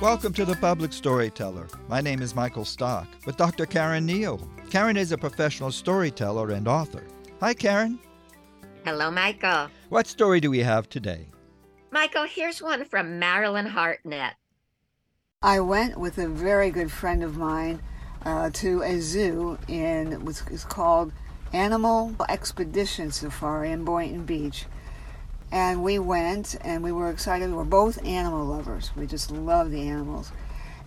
[0.00, 1.66] Welcome to the Public Storyteller.
[1.88, 3.66] My name is Michael Stock with Dr.
[3.66, 4.40] Caren Neile.
[4.70, 7.02] Caren is a professional storyteller and author.
[7.40, 7.98] Hi, Caren.
[8.84, 9.68] Hello, Michael.
[9.88, 11.26] What story do we have today?
[11.90, 14.34] Michael, here's one from Marilen Hartnett.
[15.42, 17.82] I went with a very good friend of mine
[18.24, 21.12] uh, to a zoo in what's it's called
[21.52, 24.64] Animal Expedition Safari in Boynton Beach.
[25.50, 27.50] And we went and we were excited.
[27.50, 28.90] We were both animal lovers.
[28.96, 30.32] We just love the animals.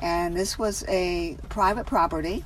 [0.00, 2.44] And this was a private property,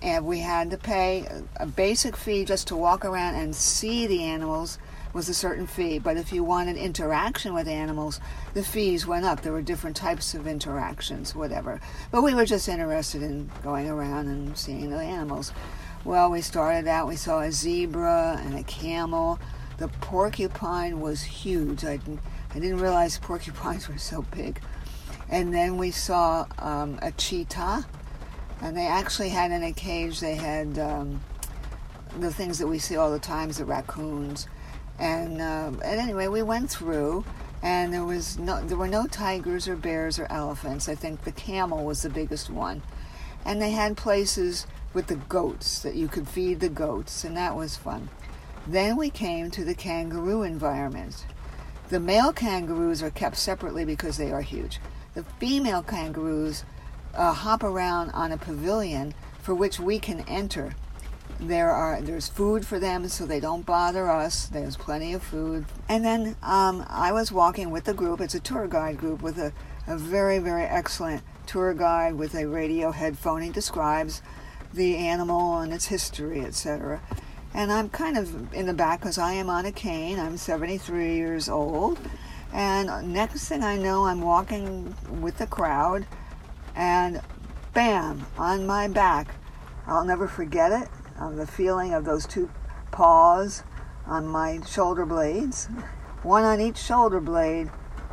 [0.00, 4.24] and we had to pay a basic fee just to walk around and see the
[4.24, 4.78] animals
[5.12, 5.98] was a certain fee.
[5.98, 8.20] But if you wanted interaction with animals,
[8.54, 9.42] the fees went up.
[9.42, 11.80] There were different types of interactions, whatever.
[12.10, 15.52] But we were just interested in going around and seeing the animals.
[16.04, 19.38] Well, we started out, we saw a zebra and a camel
[19.82, 21.84] the porcupine was huge.
[21.84, 22.20] I didn't,
[22.54, 24.60] I didn't realize porcupines were so big.
[25.28, 27.84] And then we saw um, a cheetah,
[28.60, 31.20] and they actually had in a cage, they had um,
[32.20, 34.46] the things that we see all the time, the raccoons.
[35.00, 37.24] And, uh, and anyway, we went through,
[37.62, 40.88] and there was no, there were no tigers or bears or elephants.
[40.88, 42.82] I think the camel was the biggest one,
[43.44, 47.56] and they had places with the goats that you could feed the goats, and that
[47.56, 48.08] was fun.
[48.66, 51.26] Then we came to the kangaroo environment.
[51.88, 54.80] The male kangaroos are kept separately because they are huge.
[55.14, 56.64] The female kangaroos
[57.14, 60.74] uh, hop around on a pavilion for which we can enter.
[61.40, 64.46] There are there's food for them, so they don't bother us.
[64.46, 65.64] There's plenty of food.
[65.88, 68.20] And then um, I was walking with the group.
[68.20, 69.52] It's a tour guide group with a,
[69.86, 73.42] a very very excellent tour guide with a radio headphone.
[73.42, 74.22] He describes
[74.74, 77.00] the animal and its history, etc
[77.54, 80.18] and I'm kind of in the back because I am on a cane.
[80.18, 81.98] I'm 73 years old.
[82.52, 86.06] And next thing I know, I'm walking with the crowd,
[86.74, 87.20] and
[87.72, 89.34] bam, on my back.
[89.86, 90.88] I'll never forget it.
[91.36, 92.50] The feeling of those two
[92.90, 93.62] paws
[94.06, 95.66] on my shoulder blades,
[96.22, 97.70] one on each shoulder blade,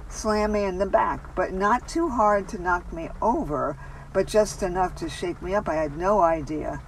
[0.09, 3.77] slam me in the back, but not too hard to knock me over,
[4.13, 5.67] but just enough to shake me up.
[5.69, 6.81] I had no idea.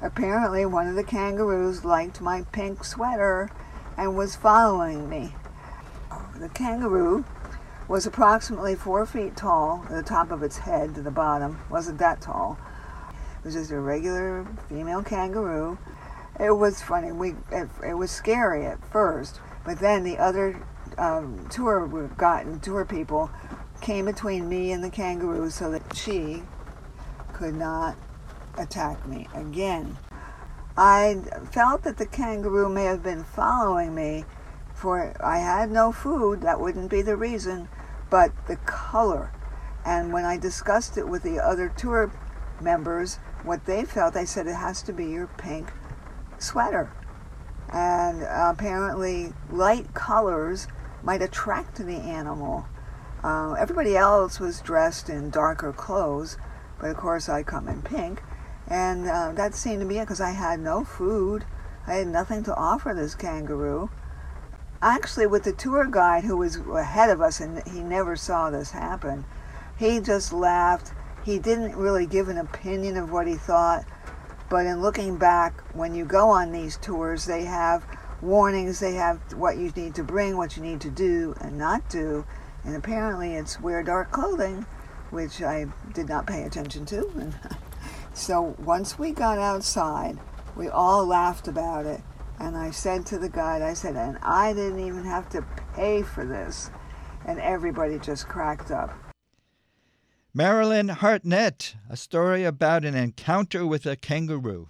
[0.00, 3.50] Apparently, one of the kangaroos liked my pink sweater
[3.96, 5.34] and was following me.
[6.38, 7.24] The kangaroo
[7.88, 12.20] was approximately four feet tall, the top of its head to the bottom wasn't that
[12.20, 12.58] tall.
[13.38, 15.78] It was just a regular female kangaroo.
[16.38, 17.10] It was funny.
[17.10, 20.62] We it, it was scary at first, but then the other
[20.96, 23.30] um, tour we've gotten tour people
[23.80, 26.42] came between me and the kangaroo so that she
[27.38, 27.96] could not
[28.56, 29.96] attack me again.
[30.76, 31.22] I
[31.52, 34.24] felt that the kangaroo may have been following me,
[34.74, 37.68] for I had no food, that wouldn't be the reason,
[38.10, 39.30] but the color.
[39.84, 42.10] And when I discussed it with the other tour
[42.60, 45.72] members, what they felt, they said it has to be your pink
[46.38, 46.90] sweater.
[47.72, 50.66] And apparently, light colors
[51.04, 52.66] might attract the animal.
[53.22, 56.36] Uh, everybody else was dressed in darker clothes,
[56.80, 58.22] but of course I come in pink.
[58.66, 61.44] And uh, that seemed to be it because I had no food.
[61.86, 63.90] I had nothing to offer this kangaroo.
[64.82, 68.70] Actually, with the tour guide who was ahead of us and he never saw this
[68.70, 69.24] happen,
[69.78, 70.92] he just laughed.
[71.24, 73.84] He didn't really give an opinion of what he thought.
[74.50, 77.84] But in looking back, when you go on these tours, they have
[78.22, 81.88] warnings, they have what you need to bring, what you need to do and not
[81.88, 82.24] do.
[82.64, 84.66] And apparently, it's wear dark clothing,
[85.10, 87.32] which I did not pay attention to.
[88.18, 90.18] So once we got outside,
[90.56, 92.00] we all laughed about it.
[92.40, 96.02] And I said to the guide, I said, and I didn't even have to pay
[96.02, 96.70] for this.
[97.24, 98.90] And everybody just cracked up.
[100.36, 104.68] Marilen Hartnett, a story about an encounter with a kangaroo.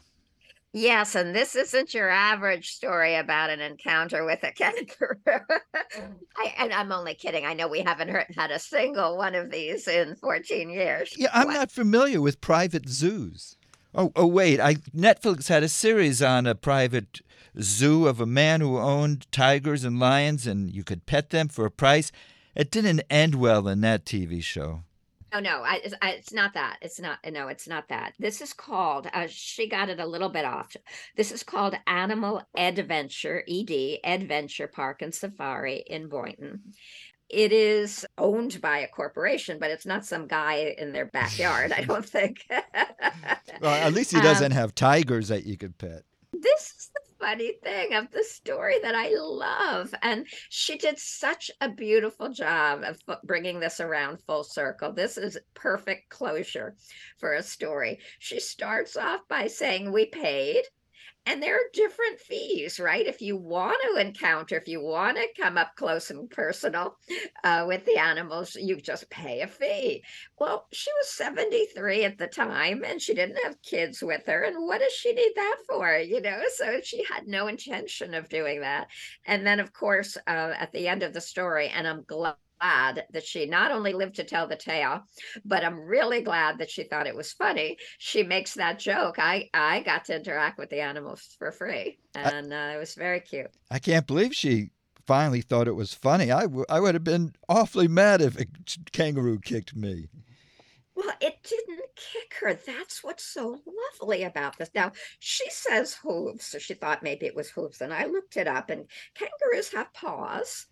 [0.75, 5.17] Yes, and this isn't your average story about an encounter with a kangaroo.
[5.27, 6.15] Mm.
[6.37, 7.47] I, and I'm only kidding.
[7.47, 11.15] I know we haven't heard, had a single one of these in 14 years.
[11.17, 11.55] Yeah, I'm what?
[11.55, 13.57] not familiar with private zoos.
[13.95, 14.61] Oh, oh, wait!
[14.61, 17.23] I Netflix had a series on a private
[17.59, 21.65] zoo of a man who owned tigers and lions, and you could pet them for
[21.65, 22.13] a price.
[22.55, 24.83] It didn't end well in that TV show.
[25.33, 26.79] Oh no, I, I, it's not that.
[26.81, 27.19] It's not.
[27.31, 28.15] No, it's not that.
[28.19, 29.09] This is called.
[29.13, 30.75] Uh, she got it a little bit off.
[31.17, 36.73] This is called Animal Adventure (ED) Adventure Park and Safari in Boynton.
[37.29, 41.73] It is owned by a corporation, but it's not some guy in their backyard.
[41.73, 42.47] I don't think.
[43.61, 46.05] well, at least he doesn't um, have tigers that you could pet.
[46.33, 46.78] This
[47.21, 49.95] funny thing of the story that I love.
[50.03, 54.93] And she did such a beautiful job of bringing this around full circle.
[54.93, 56.77] This is perfect closure
[57.19, 57.99] for a story.
[58.19, 60.65] She starts off by saying, We paid
[61.27, 63.07] and there are different fees right?
[63.07, 66.97] If you want to encounter if you want to come up close and personal
[67.45, 70.03] uh, with the animals you just pay a fee.
[70.39, 74.57] Well she was 73 at the time and she didn't have kids with her and
[74.67, 76.41] what does she need that for you know?
[76.55, 78.89] So she had no intention of doing that.
[79.27, 83.05] And then of course uh, at the end of the story and i'm glad glad
[83.13, 85.03] that she not only lived to tell the tale,
[85.45, 87.79] but I'm really glad that she thought it was funny.
[87.99, 89.19] She makes that joke.
[89.19, 93.21] I I got to interact with the animals for free, and uh, it was very
[93.21, 93.51] cute.
[93.71, 94.71] I can't believe she
[95.07, 96.31] finally thought it was funny.
[96.31, 98.45] I, w- I would have been awfully mad if a
[98.93, 100.09] kangaroo kicked me.
[100.95, 101.58] Well, it didn't kick
[102.41, 102.55] her.
[102.55, 103.59] That's what's so
[104.01, 104.71] lovely about this.
[104.75, 107.81] Now, she says hooves, so she thought maybe it was hooves.
[107.81, 110.67] And I looked it up, and kangaroos have paws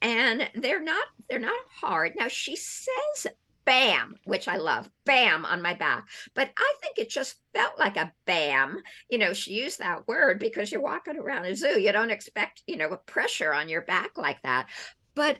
[0.00, 3.26] and they're not they're not hard now she says
[3.64, 6.04] bam which i love bam on my back
[6.34, 10.40] but i think it just felt like a bam you know she used that word
[10.40, 13.82] because you're walking around a zoo you don't expect you know a pressure on your
[13.82, 14.66] back like that
[15.14, 15.38] but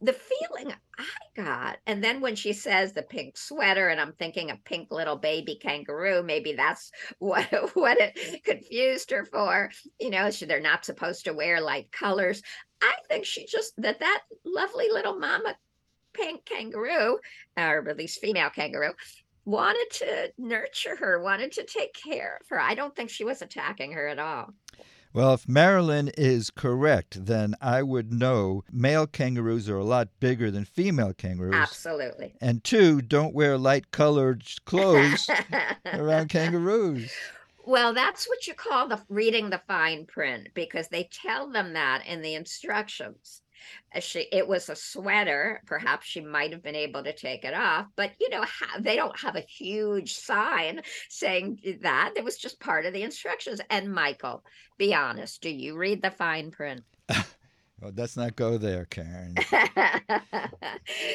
[0.00, 1.04] the feeling I
[1.34, 5.16] got, and then when she says the pink sweater, and I'm thinking a pink little
[5.16, 8.44] baby kangaroo, maybe that's what what it mm.
[8.44, 9.70] confused her for.
[10.00, 12.42] You know, she, they're not supposed to wear light colors.
[12.82, 15.56] I think she just that that lovely little mama
[16.12, 17.18] pink kangaroo,
[17.56, 18.92] or at least female kangaroo,
[19.44, 22.60] wanted to nurture her, wanted to take care of her.
[22.60, 24.52] I don't think she was attacking her at all.
[25.16, 30.50] Well, if Marilen is correct, then I would know male kangaroos are a lot bigger
[30.50, 31.54] than female kangaroos.
[31.54, 32.34] Absolutely.
[32.38, 35.30] And two, don't wear light colored clothes
[35.86, 37.10] around kangaroos.
[37.64, 42.06] Well, that's what you call the reading the fine print because they tell them that
[42.06, 43.40] in the instructions.
[43.94, 47.54] Uh, she it was a sweater perhaps she might have been able to take it
[47.54, 48.44] off but you know
[48.80, 53.60] they don't have a huge sign saying that it was just part of the instructions
[53.70, 54.44] and michael
[54.78, 56.82] be honest do you read the fine print
[57.80, 59.36] Well, let's not go there, Caren.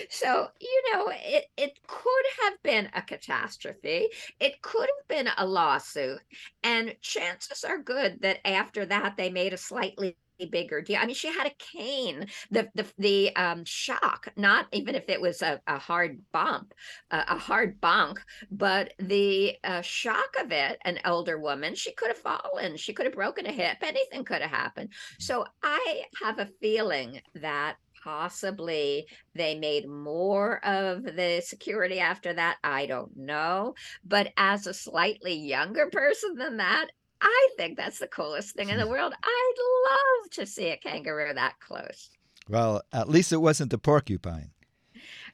[0.09, 4.09] so, you know, it, it could have been a catastrophe.
[4.39, 6.19] It could have been a lawsuit.
[6.63, 10.99] And chances are good that after that, they made a slightly bigger deal.
[11.01, 12.27] I mean, she had a cane.
[12.49, 16.73] The the the um, shock, not even if it was a, a hard bump,
[17.11, 18.19] uh, a hard bunk,
[18.51, 20.79] but the uh, shock of it.
[20.85, 22.77] An older woman, she could have fallen.
[22.77, 23.77] She could have broken a hip.
[23.81, 24.89] Anything could have happened.
[25.19, 32.57] So I have a feeling that possibly they made more of the security after that
[32.63, 33.73] i don't know
[34.03, 36.87] but as a slightly younger person than that
[37.21, 39.13] I think that's the coolest thing in the world.
[39.23, 39.53] I'd
[39.89, 42.09] love to see a kangaroo that close.
[42.49, 44.51] Well, at least it wasn't the porcupine.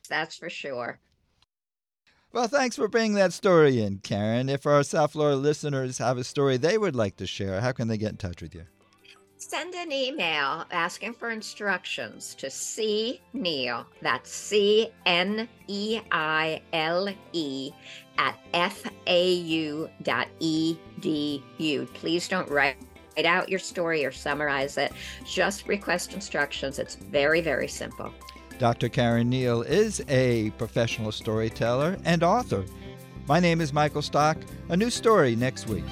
[0.10, 1.00] That's for sure.
[2.34, 4.50] Well, thanks for bringing that story in, Caren.
[4.50, 7.88] If our South Florida listeners have a story they would like to share, how can
[7.88, 8.66] they get in touch with you?
[9.50, 17.08] Send an email asking for instructions to C Neile, That's C N E I L
[17.32, 17.72] E
[18.18, 19.88] at fau.edu.
[21.94, 22.76] Please don't write
[23.24, 24.92] out your story or summarize it.
[25.26, 26.78] Just request instructions.
[26.78, 28.14] It's very, very simple.
[28.60, 28.90] Dr.
[28.90, 32.66] Caren Neile is a professional storyteller and author.
[33.30, 34.36] My name is Michael Stock.
[34.68, 35.86] A new story next week.